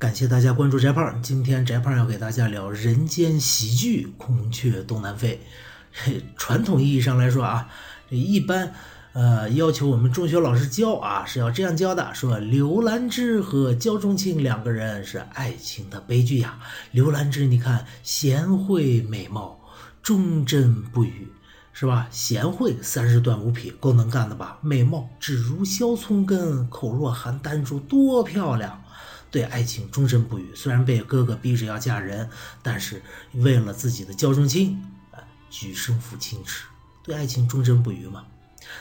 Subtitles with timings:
[0.00, 1.22] 感谢大家关注翟胖。
[1.22, 5.38] 今天翟胖要给大家聊人间喜剧《孔雀东南飞》。
[6.38, 7.68] 传统意义上来说啊，
[8.08, 8.72] 这一般
[9.12, 16.58] 呃要求我们中学老师教啊是要这样教的：说刘兰芝和焦仲卿两个人是爱情的悲剧呀。
[16.92, 19.60] 刘兰芝你看贤惠美貌，
[20.02, 21.28] 忠贞不渝，
[21.74, 22.08] 是吧？
[22.10, 24.56] 贤惠三十短五匹，够能干的吧？
[24.62, 28.82] 美貌指如削葱根，口若含丹珠，多漂亮！
[29.30, 32.28] 对爱情忠贞不渝，虽然被哥哥逼着要嫁人，
[32.62, 33.02] 但是
[33.34, 36.64] 为了自己的焦仲卿，啊，举身赴清池，
[37.04, 38.24] 对爱情忠贞不渝嘛。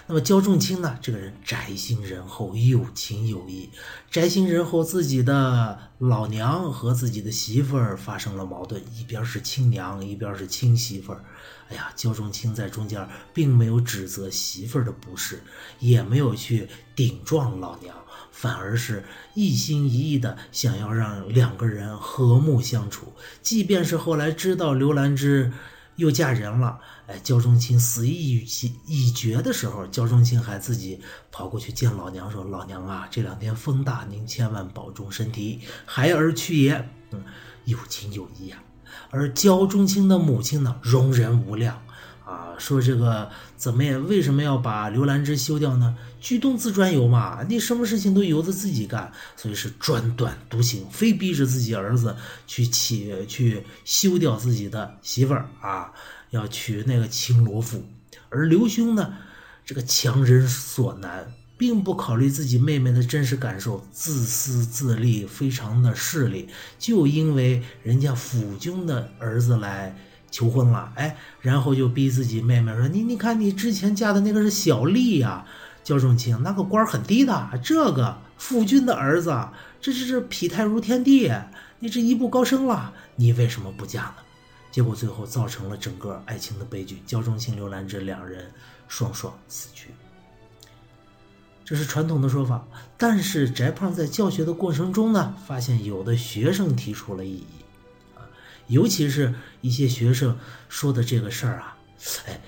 [0.05, 3.69] 那么焦仲卿呢，这个人宅心仁厚，有情有义。
[4.11, 11.23] 宅心仁厚，自己的老娘和自己的媳妇儿发生了矛盾，一边是亲娘，一边是亲媳妇儿。
[11.69, 15.41] 哎呀，焦仲卿在中间并没有指责媳妇儿的不是，
[15.79, 17.95] 也没有去顶撞老娘。
[18.39, 25.51] 反而是一心一意的想要让两个人和睦相处，即便是后来知道刘兰芝
[25.97, 31.01] 又嫁人了，哎，焦仲卿死意已已决的时候，焦仲卿还自己
[31.33, 37.21] 跑过去见老娘说：“老娘啊，这两天风大，您千万保重身体，孩儿去也。”嗯，
[37.65, 38.63] 有情有义啊。
[39.09, 41.81] 而焦仲卿的母亲呢，容人无量。
[42.29, 43.27] 啊，说这个
[43.57, 45.97] 怎么也为什么要把刘兰芝休掉呢？
[46.21, 55.91] 居东自专游嘛，你什么事情都由着自己干，所以是专断独行，非逼着自己儿子去起去休掉自己的媳妇儿啊，
[56.29, 57.83] 要娶那个青罗妇。
[58.29, 59.11] 而刘兄呢，
[59.65, 69.97] 这个强人所难，并不考虑自己妹妹的真实感受，自私自利，非常的势利，就因为人家府君的儿子来。
[70.31, 75.45] 求婚了，哎，然后就逼自己妹妹说：“你你看，你之前嫁的那个是小丽呀，
[75.83, 79.29] 焦仲卿那个官很低的，这个夫君的儿子，
[79.81, 81.31] 这这这匹态如天地，
[81.79, 84.15] 你这一步高升了，你为什么不嫁呢？”
[84.71, 88.51] 结果最后造成了整个爱情的悲剧，焦仲卿、刘兰芝两人
[88.87, 89.89] 双双死去。
[91.65, 92.63] 这是传统的说法，
[92.95, 97.45] 但是翟胖在教学的过程中呢，发现有的学生提出了异议。
[98.69, 100.37] 尤其是一些学生
[100.69, 101.75] 说的这个事儿啊，
[102.27, 102.39] 哎，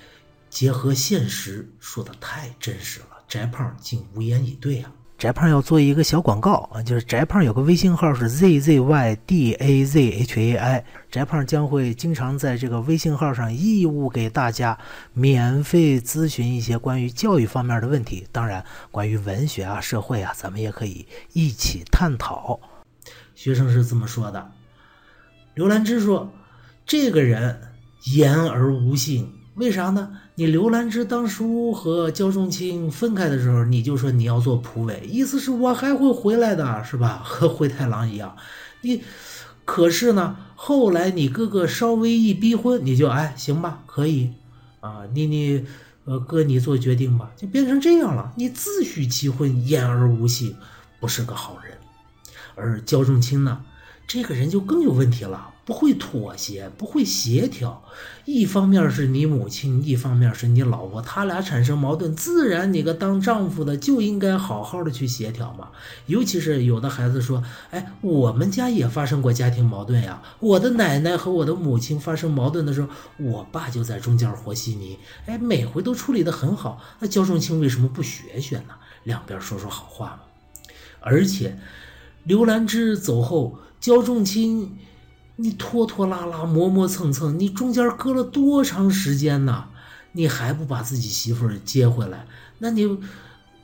[0.48, 4.90] 结合现实说的太真实了，翟胖竟无言以对啊！
[5.18, 14.76] 翟胖要做一个小广告啊，就是翟胖有个微信号是 z z y d a z h a i，翟胖将会经常在这个微信号上义务给大家
[15.12, 22.58] 免费咨询一些关于教育方面的问题，当然关于文学啊、社会啊，咱们也可以一起探讨。
[23.34, 24.52] 学生是这么说的。
[25.54, 26.32] 刘兰芝说
[26.86, 27.60] ：“这个人
[28.14, 30.18] 言而无信，为啥呢？
[30.36, 37.20] 你刘兰芝当初和焦仲卿分开的时候，你就说你要做仆卫，意思是我还会回来的，是吧？
[37.24, 38.34] 和灰太狼一样。
[38.80, 39.02] 你
[39.66, 44.32] 可是呢，后来你哥哥稍微一逼婚，你就哎行吧，可以
[44.80, 45.66] 啊，你你
[46.06, 48.32] 呃哥你做决定吧，就变成这样了。
[48.36, 50.56] 你自诩其婚，言而无信，
[50.98, 51.76] 不是个好人。
[52.54, 53.60] 而焦仲卿呢？”
[54.12, 57.82] 这个人就更有问题了，不会妥协，不会协调。
[58.26, 65.70] 一方面是你母亲，一方面是你老婆，他俩产生矛盾，自然你个当丈夫的就应该好好的去协调嘛。
[66.04, 76.78] 尤其是有的孩子说：“哎，我们家也发生过家庭矛盾呀，我的奶奶和我的母亲发生矛盾的时候，我爸就在中间和稀泥，哎，每回都处理得很好。
[77.00, 78.74] 那焦仲卿为什么不学学呢？
[79.04, 80.20] 两边说说好话嘛。
[81.00, 81.58] 而且，
[82.24, 84.78] 刘兰芝走后。”焦仲卿，
[85.34, 89.70] 你拖拖拉拉、磨磨蹭蹭，你中间隔了多长时间呢？
[90.12, 92.28] 你还不把自己媳妇儿接回来？
[92.60, 92.96] 那你，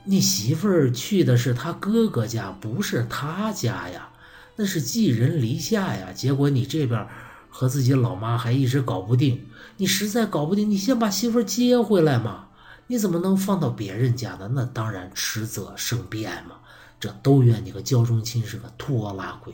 [0.03, 4.09] 你媳妇儿去的是他哥哥家，不是他家呀？
[4.57, 6.11] 那是寄人篱下呀。
[6.13, 7.07] 结果你这边
[7.47, 9.45] 和自己老妈还一直搞不定，
[9.77, 12.47] 你实在搞不定，你先把媳妇儿接回来嘛。
[12.87, 14.49] 你怎么能放到别人家呢？
[14.53, 16.55] 那当然迟则生变嘛。
[16.99, 19.53] 这都怨你个焦仲卿是个拖拉鬼。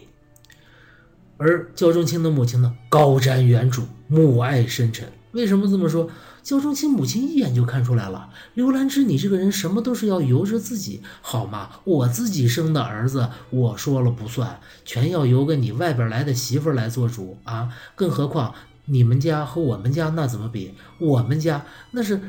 [1.37, 5.07] 而焦仲卿的母亲呢，高瞻远瞩，母爱深沉。
[5.31, 6.09] 为什么这么说？
[6.41, 11.69] 焦仲卿母亲一眼就看出来了，刘兰芝，你这个人什么都是要由着自己，好吗？
[11.83, 17.69] 我自己生的儿子，我说了不算，全要由个你外边来的媳妇来做主啊！
[17.95, 18.53] 更何况
[18.85, 20.75] 你们家和我们家那怎么比？
[20.99, 22.21] 我们家那是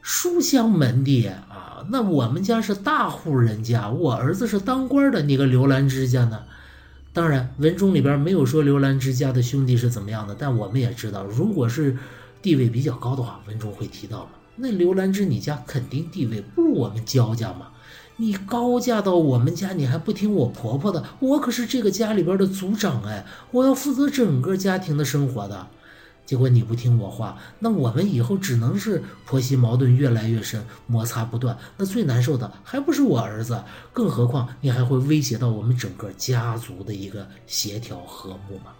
[0.00, 6.40] 书香门第啊，那我们家是大户人家，我儿子是当官的，你个刘兰芝家呢？
[7.12, 11.96] 当然，文中里边没有说刘兰芝家的兄弟是怎么样的，但我们也知道，如果是
[12.40, 14.30] 地位比较高的话，文中会提到嘛。
[14.56, 17.68] 那刘兰芝你家肯定地位不如我们焦家嘛。
[18.20, 21.04] 你高嫁到我们家，你还不听我婆婆的？
[21.20, 25.66] 我可是这个家里边的族长哎，我要负责整个家庭的生活的。
[26.28, 31.56] 结果你不听我话，那我们以后只能是婆媳矛盾越来越深，摩擦不断。
[31.78, 33.64] 那最难受的还不是我儿子？
[33.94, 38.72] 更何况你还会威胁到我们整个家族的一个协调和睦嘛？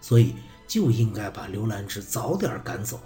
[0.00, 0.34] 所以
[0.66, 2.98] 就应该把刘兰芝早点赶走。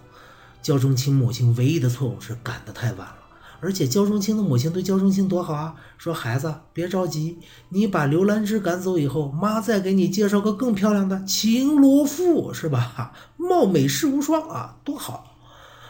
[0.62, 3.23] 焦仲卿母亲唯一的错误是赶得太晚了。
[3.64, 7.38] 而且焦仲卿的母亲对焦仲卿多好啊，说孩子别着急，
[7.70, 13.14] 你把刘兰芝赶走以后，妈再给你介绍个更漂亮的秦罗敷，是吧？
[13.38, 15.38] 貌美世无双啊，多好。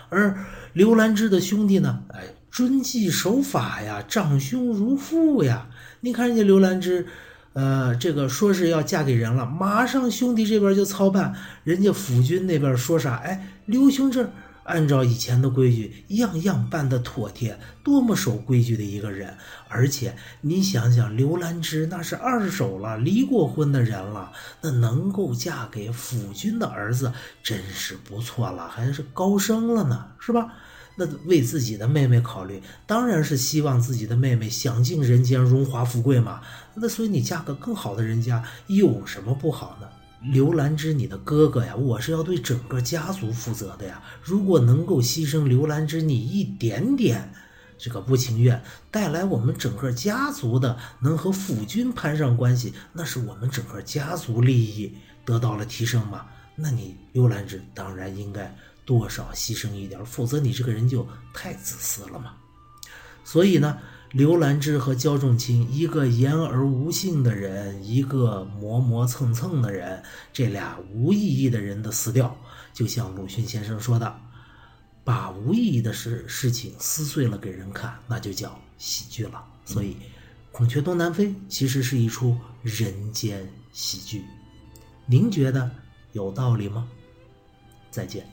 [0.08, 0.38] 而
[0.72, 5.66] 刘兰芝的兄弟呢，哎，遵纪守法呀，长兄如父呀。
[6.02, 7.08] 你看人家刘兰芝，
[7.54, 11.34] 呃，这个说是要嫁给人了，马上兄弟这边就操办，
[11.64, 13.16] 人家府君那边说啥？
[13.16, 14.30] 哎，刘兄这。
[14.64, 19.36] 按照以前的规矩，样样办得妥帖，多么守规矩的一个人！
[19.68, 24.32] 而且你想想，刘兰芝那是二手了，离过婚的人了，
[24.62, 27.12] 那能够嫁给府君的儿子，
[27.42, 30.52] 真是不错了，还是高升了呢，是吧？
[30.96, 36.40] 那为自己的妹妹考虑，当然是希望自己的妹妹享尽人间荣华富贵嘛。
[36.74, 39.88] 那所以你嫁个更好的人家，有什么不好呢？
[40.20, 44.02] 刘兰芝，你的哥哥呀，我是要对整个家族负责的呀。
[44.22, 47.32] 如果能够牺牲刘兰芝你一点点
[47.76, 56.26] 这个不情愿，带来我们整个家族的能和府君攀上关系，那是我们整个家族利益得到了提升嘛？
[56.56, 62.32] 那你刘兰芝当然应该多少牺牲一点，否则你这个人就太自私了嘛。
[63.24, 63.78] 所以呢。
[64.14, 70.00] 刘兰芝和焦仲卿，一个言而无信的人，一个磨磨蹭蹭的人，
[70.32, 72.36] 这俩无意义的人的死掉，
[72.72, 74.16] 就像鲁迅先生说的
[75.02, 79.94] ：“把无意义的事事情撕碎了给人看，那就叫喜剧了。”所以，
[80.52, 84.22] 《孔雀东南飞》其实是一出人间喜剧。
[85.06, 85.68] 您觉得
[86.12, 86.88] 有道理吗？
[87.90, 88.24] 再见。